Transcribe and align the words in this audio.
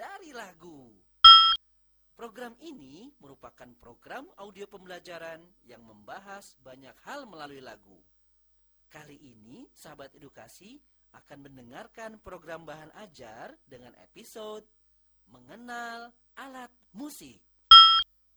dari 0.00 0.32
lagu. 0.32 0.88
Program 2.16 2.56
ini 2.64 3.12
merupakan 3.20 3.68
program 3.76 4.24
audio 4.40 4.64
pembelajaran 4.64 5.44
yang 5.68 5.84
membahas 5.84 6.56
banyak 6.64 6.96
hal 7.04 7.28
melalui 7.28 7.60
lagu. 7.60 8.00
Kali 8.88 9.20
ini, 9.20 9.68
sahabat 9.76 10.16
edukasi 10.16 10.80
akan 11.12 11.52
mendengarkan 11.52 12.16
program 12.24 12.64
bahan 12.64 12.88
ajar 13.04 13.52
dengan 13.68 13.92
episode 14.00 14.64
Mengenal 15.28 16.08
Alat 16.40 16.72
Musik. 16.96 17.36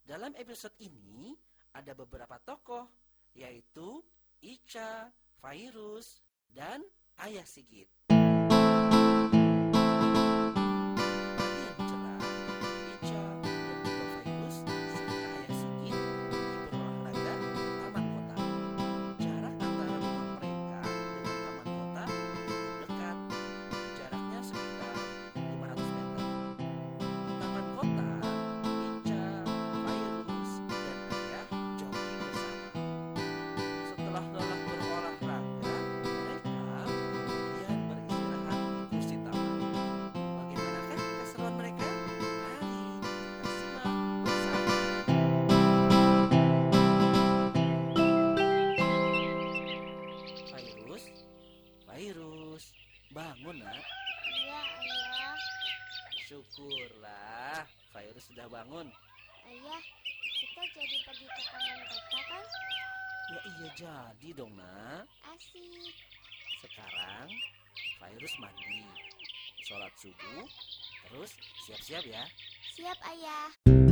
Dalam 0.04 0.36
episode 0.36 0.76
ini, 0.84 1.32
ada 1.72 1.96
beberapa 1.96 2.44
tokoh, 2.44 2.92
yaitu 3.40 4.04
Ica, 4.44 5.08
Fairus, 5.40 6.20
dan 6.52 6.84
Ayah 7.24 7.48
Sigit. 7.48 8.03
Fairus, 51.94 52.74
bangun 53.14 53.62
nak. 53.62 53.86
Iya, 54.26 54.62
ayah. 54.82 55.38
Syukurlah, 56.26 57.70
Fairus 57.94 58.34
sudah 58.34 58.50
bangun. 58.50 58.90
Ayah, 59.46 59.84
kita 60.42 60.62
jadi 60.74 60.98
pergi 61.06 61.28
ke 61.30 61.42
taman 61.54 61.80
kota 61.86 62.20
kan? 62.34 62.46
Ya 63.30 63.40
iya 63.46 63.70
jadi 63.78 64.30
dong 64.34 64.58
nak. 64.58 65.06
Asik. 65.38 65.94
Sekarang 66.66 67.30
Fairus 68.02 68.34
mandi, 68.42 68.90
sholat 69.62 69.94
subuh, 69.94 70.50
terus 71.06 71.38
siap-siap 71.70 72.02
ya. 72.10 72.26
Siap, 72.74 72.98
ayah. 73.06 73.83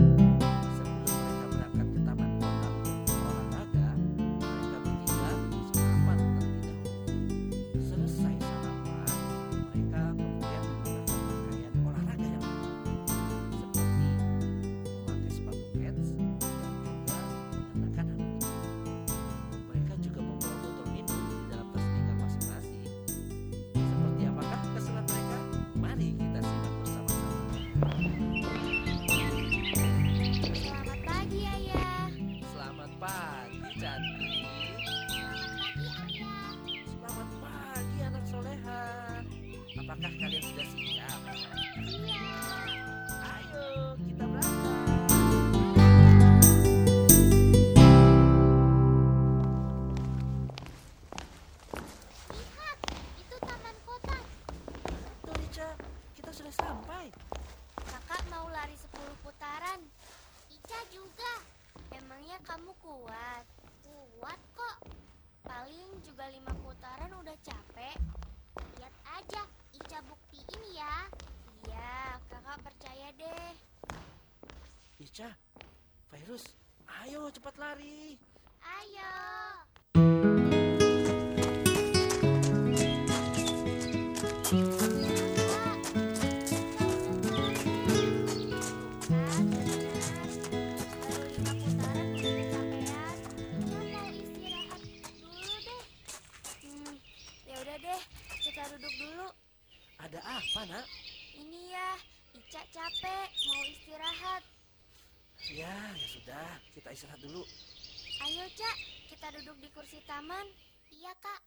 Ica, 75.12 75.28
Virus, 76.08 76.56
ayo 77.04 77.28
cepat 77.36 77.52
lari. 77.60 78.16
Ayo. 78.64 79.12
Ya 97.44 97.56
udah 97.60 97.78
deh, 97.84 98.02
kita 98.40 98.64
duduk 98.80 98.94
dulu. 98.96 99.28
Ada 100.00 100.24
apa 100.24 100.62
nak? 100.72 100.88
Ini 101.36 101.76
ya, 101.76 102.00
Ica 102.32 102.64
capek, 102.72 103.28
mau 103.52 103.60
istirahat. 103.68 104.51
Ya, 105.50 105.74
ya 105.98 106.06
sudah, 106.06 106.48
kita 106.78 106.94
istirahat 106.94 107.18
dulu. 107.26 107.42
Ayo, 108.22 108.46
Cak, 108.54 108.78
kita 109.10 109.34
duduk 109.42 109.58
di 109.58 109.74
kursi 109.74 109.98
taman. 110.06 110.46
Iya, 110.94 111.18
Kak. 111.18 111.42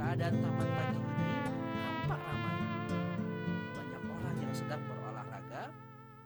Keadaan 0.00 0.36
taman 0.40 0.68
pagi 0.72 0.96
ini 0.96 1.32
nampak 1.76 2.20
ramai. 2.24 2.56
Banyak 3.76 4.02
orang 4.16 4.36
yang 4.40 4.52
sedang 4.56 4.80
berolahraga, 4.88 5.64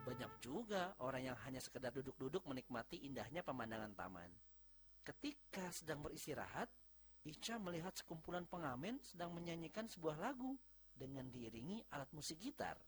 banyak 0.07 0.31
juga 0.39 0.95
orang 1.03 1.27
yang 1.27 1.37
hanya 1.43 1.59
sekedar 1.59 1.91
duduk-duduk 1.91 2.47
menikmati 2.47 3.03
indahnya 3.03 3.43
pemandangan 3.43 3.91
taman. 3.99 4.31
Ketika 5.03 5.71
sedang 5.75 6.03
beristirahat, 6.03 6.71
Ica 7.27 7.59
melihat 7.59 7.91
sekumpulan 7.91 8.47
pengamen 8.47 9.03
sedang 9.03 9.35
menyanyikan 9.35 9.83
sebuah 9.83 10.15
lagu 10.15 10.55
dengan 10.95 11.27
diiringi 11.27 11.83
alat 11.91 12.07
musik 12.15 12.39
gitar. 12.39 12.79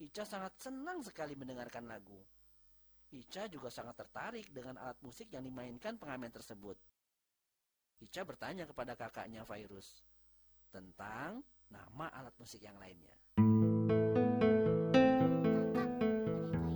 Ica 0.00 0.24
sangat 0.24 0.56
senang 0.56 1.04
sekali 1.04 1.36
mendengarkan 1.36 1.84
lagu. 1.84 2.16
Ica 3.12 3.44
juga 3.52 3.68
sangat 3.68 4.00
tertarik 4.00 4.48
dengan 4.48 4.80
alat 4.80 4.96
musik 5.04 5.28
yang 5.28 5.44
dimainkan 5.44 6.00
pengamen 6.00 6.32
tersebut. 6.32 6.80
Ica 8.00 8.24
bertanya 8.24 8.64
kepada 8.64 8.96
kakaknya 8.96 9.44
Virus 9.44 10.00
tentang 10.72 11.44
nama 11.68 12.08
alat 12.16 12.32
musik 12.40 12.64
yang 12.64 12.80
lainnya. 12.80 13.12
Kakak, 15.76 15.90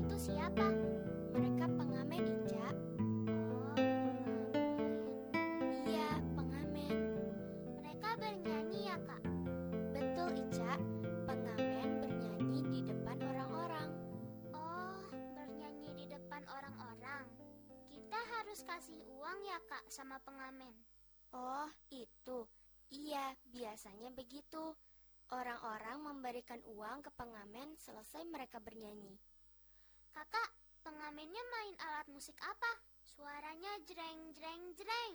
itu 0.04 0.16
siapa? 0.20 0.67
Harus 18.58 18.74
kasih 18.74 18.98
uang 19.06 19.38
ya, 19.46 19.58
Kak, 19.70 19.86
sama 19.86 20.18
pengamen. 20.26 20.74
Oh, 21.30 21.70
itu. 21.94 22.42
Iya, 22.90 23.38
biasanya 23.54 24.10
begitu. 24.10 24.74
Orang-orang 25.30 26.02
memberikan 26.02 26.58
uang 26.66 27.06
ke 27.06 27.10
pengamen 27.14 27.78
selesai 27.78 28.26
mereka 28.26 28.58
bernyanyi. 28.58 29.14
Kakak, 30.10 30.50
pengamennya 30.82 31.38
main 31.54 31.76
alat 31.86 32.10
musik 32.10 32.34
apa? 32.42 32.82
Suaranya 33.06 33.78
jreng 33.86 34.34
jreng 34.34 34.74
jreng. 34.74 35.14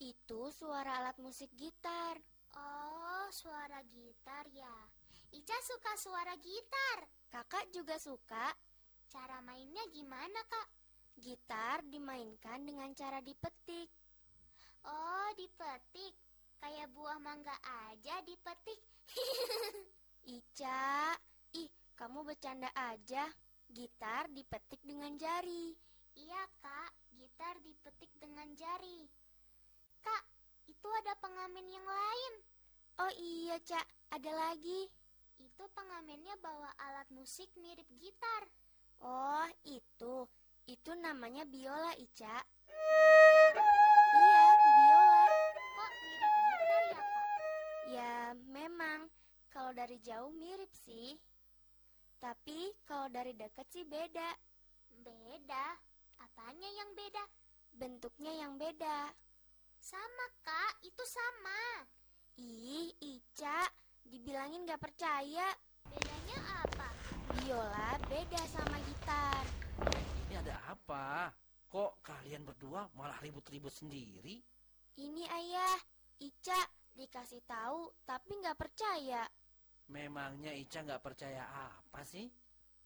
Itu 0.00 0.48
suara 0.48 1.04
alat 1.04 1.20
musik 1.20 1.52
gitar. 1.60 2.16
Oh, 2.56 3.28
suara 3.28 3.84
gitar 3.92 4.48
ya. 4.56 4.88
Ica 5.36 5.58
suka 5.68 6.00
suara 6.00 6.32
gitar. 6.40 7.12
Kakak 7.28 7.68
juga 7.76 8.00
suka. 8.00 8.56
Cara 9.12 9.44
mainnya 9.44 9.84
gimana, 9.92 10.40
Kak? 10.48 10.83
Gitar 11.14 11.86
dimainkan 11.86 12.66
dengan 12.66 12.90
cara 12.98 13.22
dipetik. 13.22 13.86
Oh, 14.84 15.28
dipetik. 15.38 16.14
Kayak 16.58 16.90
buah 16.96 17.18
mangga 17.20 17.54
aja 17.88 18.24
dipetik. 18.24 18.80
Ica, 20.36 21.12
ih, 21.54 21.70
kamu 21.94 22.24
bercanda 22.24 22.72
aja. 22.72 23.28
Gitar 23.70 24.26
dipetik 24.32 24.80
dengan 24.82 25.14
jari. 25.16 25.76
Iya, 26.16 26.42
Kak. 26.60 26.92
Gitar 27.14 27.56
dipetik 27.62 28.10
dengan 28.18 28.48
jari. 28.56 29.06
Kak, 30.02 30.22
itu 30.66 30.88
ada 31.04 31.12
pengamen 31.20 31.66
yang 31.68 31.86
lain. 31.86 32.34
Oh 33.02 33.12
iya, 33.18 33.56
Cak. 33.60 33.86
Ada 34.14 34.30
lagi. 34.30 34.86
Itu 35.42 35.64
pengamennya 35.74 36.38
bawa 36.38 36.70
alat 36.78 37.08
musik 37.10 37.50
mirip 37.58 37.86
gitar. 37.98 38.46
Oh, 39.02 39.48
itu. 39.66 40.28
Itu 40.64 40.96
namanya 40.96 41.44
biola, 41.44 41.92
Ica. 42.00 42.40
Iya, 44.16 44.44
biola. 44.64 45.24
Kok 45.52 45.92
mirip 46.00 46.32
gitar 46.40 46.82
ya, 46.88 47.00
Kak? 47.04 47.26
Ya, 47.92 48.16
memang. 48.48 49.00
Kalau 49.52 49.76
dari 49.76 50.00
jauh 50.00 50.32
mirip 50.32 50.72
sih. 50.72 51.20
Tapi 52.16 52.72
kalau 52.88 53.12
dari 53.12 53.36
dekat 53.36 53.68
sih 53.68 53.84
beda. 53.84 54.32
Beda? 55.04 55.76
Apanya 56.24 56.70
yang 56.80 56.96
beda? 56.96 57.24
Bentuknya 57.76 58.32
yang 58.32 58.56
beda. 58.56 59.12
Sama, 59.76 60.26
Kak. 60.40 60.80
Itu 60.80 61.04
sama. 61.04 61.84
Ih, 62.40 62.88
Ica. 63.04 63.68
Dibilangin 64.08 64.64
gak 64.64 64.80
percaya. 64.80 65.52
Bedanya 65.92 66.64
apa? 66.64 66.93
Biola 67.44 68.00
beda 68.08 68.40
sama 68.48 68.80
gitar. 68.88 69.44
Ini 70.24 70.40
ada 70.40 70.56
apa? 70.64 71.28
Kok 71.68 72.00
kalian 72.00 72.40
berdua 72.40 72.88
malah 72.96 73.20
ribut-ribut 73.20 73.68
sendiri? 73.68 74.40
Ini 74.96 75.28
ayah, 75.28 75.76
Ica 76.24 76.56
dikasih 76.96 77.44
tahu 77.44 77.92
tapi 78.08 78.40
nggak 78.40 78.56
percaya. 78.56 79.28
Memangnya 79.92 80.56
Ica 80.56 80.88
nggak 80.88 81.04
percaya 81.04 81.44
apa 81.68 82.00
sih? 82.08 82.32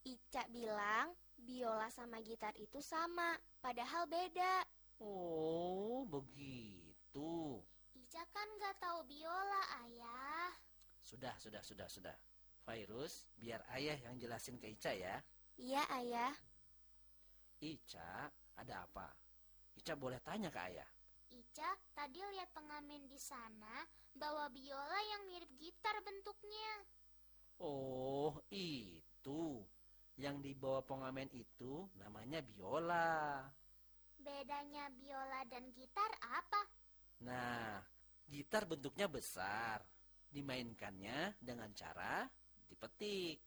Ica 0.02 0.42
bilang 0.50 1.14
biola 1.38 1.86
sama 1.94 2.18
gitar 2.26 2.50
itu 2.58 2.82
sama, 2.82 3.38
padahal 3.62 4.10
beda. 4.10 4.66
Oh, 4.98 6.02
begitu. 6.10 7.62
Ica 7.94 8.26
kan 8.34 8.48
nggak 8.58 8.74
tahu 8.82 9.06
biola, 9.06 9.62
ayah. 9.86 10.50
Sudah, 11.06 11.38
sudah, 11.38 11.62
sudah, 11.62 11.86
sudah. 11.86 12.18
Virus, 12.68 13.24
biar 13.40 13.64
ayah 13.80 13.96
yang 13.96 14.20
jelasin 14.20 14.60
ke 14.60 14.68
Ica 14.68 14.92
ya. 14.92 15.16
Iya, 15.56 15.80
ayah. 15.96 16.36
Ica, 17.64 18.28
ada 18.60 18.84
apa? 18.84 19.08
Ica 19.80 19.96
boleh 19.96 20.20
tanya 20.20 20.52
ke 20.52 20.60
ayah. 20.60 20.88
Ica 21.32 21.70
tadi 21.96 22.20
lihat 22.20 22.52
pengamen 22.52 23.08
di 23.08 23.16
sana 23.16 23.88
bawa 24.12 24.52
biola 24.52 25.00
yang 25.16 25.32
mirip 25.32 25.48
gitar 25.56 25.96
bentuknya. 26.04 26.72
Oh, 27.64 28.36
itu. 28.52 29.64
Yang 30.20 30.36
dibawa 30.44 30.84
pengamen 30.84 31.30
itu 31.32 31.88
namanya 31.96 32.44
biola. 32.44 33.48
Bedanya 34.20 34.92
biola 34.92 35.40
dan 35.48 35.72
gitar 35.72 36.10
apa? 36.20 36.62
Nah, 37.24 37.80
gitar 38.28 38.68
bentuknya 38.68 39.08
besar. 39.08 39.80
Dimainkannya 40.28 41.40
dengan 41.40 41.72
cara 41.72 42.28
dipetik. 42.68 43.40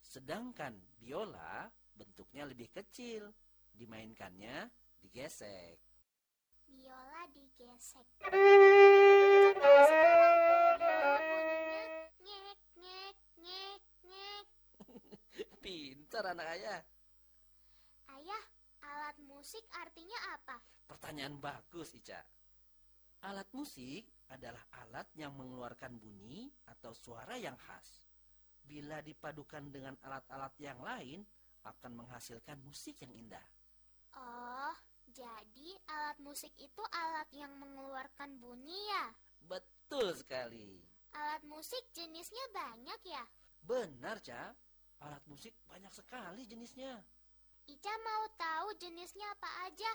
Sedangkan 0.00 0.76
biola 1.00 1.66
bentuknya 1.96 2.46
lebih 2.46 2.70
kecil. 2.70 3.32
Dimainkannya 3.72 4.70
digesek. 5.02 5.80
Biola 6.68 7.28
digesek. 7.32 8.06
Pintar 15.66 16.30
anak 16.30 16.46
ayah. 16.54 16.78
Ayah, 18.14 18.44
alat 18.86 19.18
musik 19.26 19.66
artinya 19.74 20.14
apa? 20.38 20.62
Pertanyaan 20.86 21.42
bagus, 21.42 21.90
Ica. 21.98 22.22
Alat 23.26 23.50
musik 23.50 24.06
adalah 24.30 24.62
alat 24.86 25.10
yang 25.18 25.34
mengeluarkan 25.34 25.98
bunyi 25.98 26.46
atau 26.70 26.94
suara 26.94 27.34
yang 27.34 27.58
khas. 27.58 28.05
Bila 28.66 28.98
dipadukan 29.00 29.62
dengan 29.70 29.94
alat-alat 30.02 30.52
yang 30.58 30.82
lain, 30.82 31.22
akan 31.62 32.02
menghasilkan 32.02 32.58
musik 32.62 32.98
yang 33.02 33.14
indah. 33.14 33.42
Oh, 34.14 34.74
jadi 35.10 35.70
alat 35.86 36.18
musik 36.22 36.50
itu 36.58 36.82
alat 36.90 37.30
yang 37.30 37.54
mengeluarkan 37.58 38.38
bunyi 38.42 38.78
ya? 38.90 39.06
Betul 39.46 40.14
sekali. 40.18 40.82
Alat 41.14 41.42
musik 41.46 41.80
jenisnya 41.94 42.42
banyak 42.50 43.00
ya? 43.06 43.24
Benar, 43.62 44.18
Ca. 44.22 44.52
Alat 45.02 45.22
musik 45.30 45.54
banyak 45.66 45.92
sekali 45.94 46.42
jenisnya. 46.48 47.02
Ica 47.66 47.94
mau 48.02 48.24
tahu 48.38 48.68
jenisnya 48.78 49.26
apa 49.26 49.50
aja. 49.66 49.92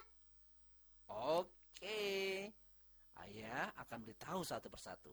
Oke. 1.07 2.51
Ayah 3.19 3.71
akan 3.79 3.99
beritahu 4.03 4.43
satu 4.43 4.67
persatu. 4.67 5.11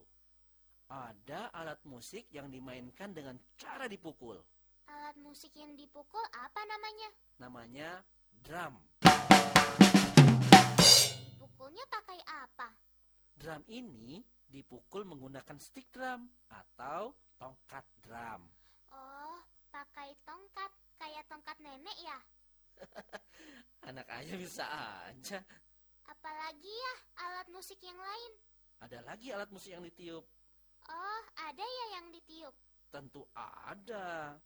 Ada 0.88 1.52
alat 1.52 1.84
musik 1.84 2.32
yang 2.32 2.48
dimainkan 2.48 3.12
dengan 3.12 3.36
cara 3.60 3.84
dipukul. 3.84 4.40
Alat 4.88 5.20
musik 5.20 5.52
yang 5.52 5.76
dipukul 5.76 6.24
apa 6.32 6.64
namanya? 6.64 7.08
Namanya 7.36 7.90
drum. 8.40 8.80
Dipukulnya 11.28 11.84
pakai 11.92 12.16
apa? 12.24 12.72
Drum 13.36 13.68
ini 13.68 14.24
dipukul 14.48 15.04
menggunakan 15.04 15.60
stick 15.60 15.92
drum 15.92 16.24
atau 16.48 17.12
tongkat 17.36 17.84
drum. 18.00 18.48
Oh, 18.88 19.44
pakai 19.68 20.16
tongkat, 20.24 20.72
kayak 20.96 21.28
tongkat 21.28 21.60
nenek 21.60 21.98
ya? 22.00 22.18
Anak 23.92 24.08
ayah 24.08 24.36
bisa 24.40 24.64
aja. 25.04 25.44
Apalagi 26.08 26.72
ya 26.72 26.94
alat 27.28 27.52
musik 27.52 27.76
yang 27.84 28.00
lain? 28.00 28.32
Ada 28.80 29.04
lagi 29.04 29.28
alat 29.36 29.52
musik 29.52 29.76
yang 29.76 29.84
ditiup. 29.84 30.37
Oh, 30.88 31.22
ada 31.44 31.64
ya 31.64 31.86
yang 32.00 32.12
ditiup. 32.12 32.54
Tentu 32.88 33.28
ada. 33.36 34.36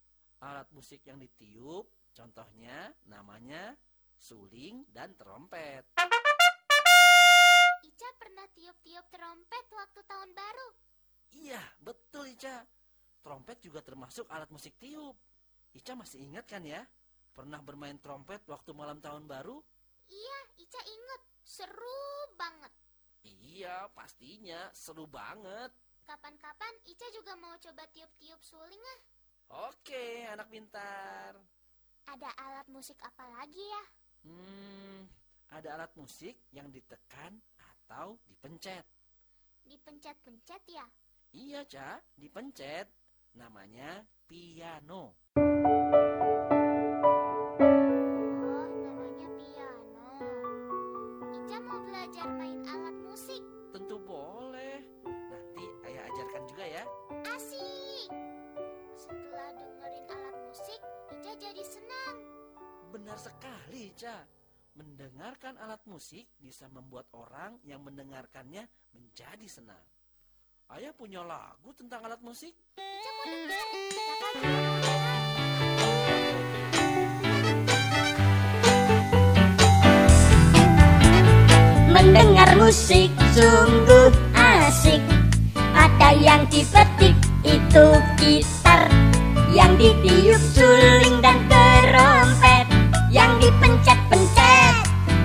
Alat 0.43 0.67
musik 0.75 0.99
yang 1.07 1.15
ditiup, 1.15 1.87
contohnya 2.11 2.91
namanya 3.07 3.79
suling 4.19 4.83
dan 4.91 5.15
trompet. 5.15 5.87
Ica 7.83 8.09
pernah 8.19 8.43
tiup-tiup 8.51 9.07
trompet 9.07 9.65
waktu 9.71 9.99
tahun 10.03 10.29
baru. 10.35 10.67
Iya, 11.33 11.63
betul 11.79 12.27
Ica. 12.31 12.67
Trompet 13.23 13.63
juga 13.63 13.79
termasuk 13.79 14.27
alat 14.27 14.51
musik 14.51 14.75
tiup. 14.75 15.15
Ica 15.71 15.95
masih 15.95 16.27
ingat 16.27 16.43
kan 16.43 16.63
ya? 16.67 16.83
Pernah 17.31 17.63
bermain 17.63 17.97
trompet 17.97 18.43
waktu 18.45 18.75
malam 18.75 18.99
tahun 18.99 19.25
baru? 19.25 19.63
Iya, 20.11 20.39
Ica 20.59 20.81
inget. 20.85 21.21
Seru 21.43 22.03
banget. 22.35 22.71
Iya, 23.23 23.87
pastinya 23.95 24.67
seru 24.75 25.07
banget. 25.07 25.71
Kapan-kapan 26.03 26.73
Ica 26.83 27.07
juga 27.15 27.33
mau 27.39 27.55
coba 27.59 27.83
tiup-tiup 27.95 28.41
suling 28.43 28.83
ah. 28.83 28.99
Oke, 29.71 30.27
anak 30.27 30.51
pintar. 30.51 31.37
Ada 32.09 32.29
alat 32.35 32.67
musik 32.67 32.99
apa 32.99 33.23
lagi 33.39 33.63
ya? 33.63 33.83
Hmm, 34.27 35.07
ada 35.55 35.79
alat 35.79 35.91
musik 35.95 36.35
yang 36.51 36.67
ditekan 36.73 37.39
atau 37.55 38.19
dipencet. 38.27 38.83
Dipencet-pencet 39.63 40.63
ya? 40.67 40.85
Iya, 41.31 41.63
Ca, 41.65 42.03
dipencet. 42.19 42.91
Namanya 43.33 44.03
piano. 44.27 45.15
Jadi 61.33 61.65
senang. 61.65 62.17
Benar 62.93 63.17
sekali, 63.17 63.89
Ca. 63.97 64.21
Mendengarkan 64.77 65.57
alat 65.57 65.81
musik 65.89 66.29
bisa 66.37 66.69
membuat 66.69 67.09
orang 67.13 67.57
yang 67.65 67.81
mendengarkannya 67.81 68.69
menjadi 68.93 69.47
senang. 69.49 69.81
Ayah 70.69 70.93
punya 70.93 71.25
lagu 71.25 71.73
tentang 71.73 72.05
alat 72.05 72.21
musik. 72.21 72.53
Mau 72.77 73.25
dengar. 73.25 73.65
Mendengar 81.93 82.49
musik 82.57 83.09
sungguh 83.31 84.09
asik 84.35 85.01
Ada 85.55 86.13
yang 86.17 86.45
dipetik 86.49 87.15
itu 87.45 87.85
gitar 88.21 88.92
yang 89.53 89.77
ditiup 89.77 90.41
suling 90.41 91.21
dan 91.21 91.37
kerompet. 91.45 92.65
Yang 93.13 93.31
dipencet-pencet 93.45 94.75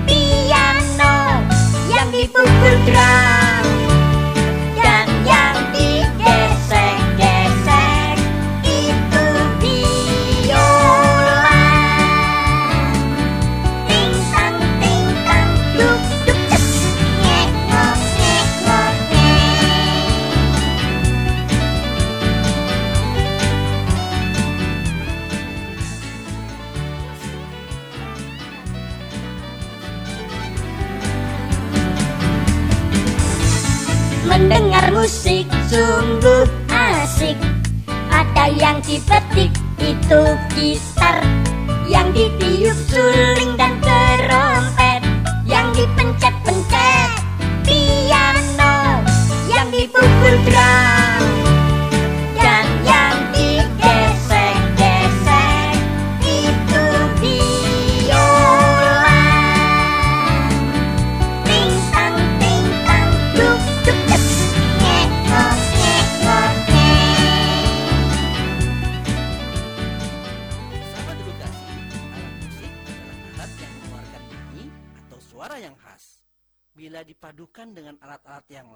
piano. 0.05 1.41
Yang 1.89 2.07
dipukul 2.13 2.75
drum. 2.85 3.68
Mendengar 34.39 34.95
musik 34.95 35.51
sungguh 35.67 36.47
asik. 36.71 37.35
Ada 38.07 38.55
yang 38.55 38.79
dipetik 38.87 39.51
itu 39.83 40.21
gitar 40.55 41.19
Yang 41.91 42.07
ditiup 42.15 42.77
suling 42.87 43.59
dan 43.59 43.75
terompet 43.83 45.03
Yang 45.43 45.83
dipencet-pencet 45.83 47.09
piano 47.67 49.03
Yang 49.51 49.67
dipukul 49.75 50.35
drum 50.47 51.58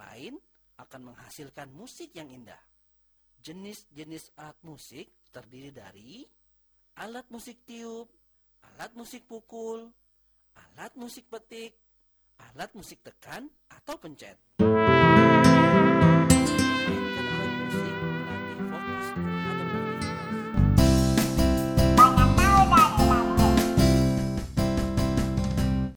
lain, 0.09 0.35
akan 0.79 1.13
menghasilkan 1.13 1.69
musik 1.71 2.11
yang 2.17 2.27
indah. 2.27 2.59
Jenis-jenis 3.43 4.35
alat 4.39 4.59
musik 4.63 5.07
terdiri 5.31 5.71
dari 5.71 6.23
alat 6.99 7.27
musik 7.29 7.63
tiup, 7.67 8.07
alat 8.63 8.91
musik 8.95 9.27
pukul, 9.27 9.91
alat 10.55 10.93
musik 10.95 11.27
petik, 11.27 11.75
alat 12.51 12.71
musik 12.73 13.03
tekan 13.03 13.49
atau 13.69 13.95
pencet. 13.99 14.37